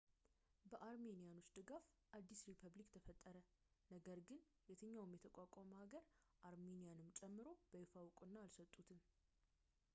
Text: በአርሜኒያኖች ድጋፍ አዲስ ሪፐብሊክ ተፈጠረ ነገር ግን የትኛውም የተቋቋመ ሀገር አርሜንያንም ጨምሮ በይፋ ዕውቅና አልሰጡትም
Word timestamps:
በአርሜኒያኖች 0.69 1.49
ድጋፍ 1.57 1.83
አዲስ 2.19 2.39
ሪፐብሊክ 2.47 2.87
ተፈጠረ 2.95 3.35
ነገር 3.95 4.19
ግን 4.29 4.41
የትኛውም 4.71 5.13
የተቋቋመ 5.17 5.71
ሀገር 5.83 6.03
አርሜንያንም 6.51 7.13
ጨምሮ 7.21 7.47
በይፋ 7.73 7.93
ዕውቅና 8.05 8.35
አልሰጡትም 8.45 9.01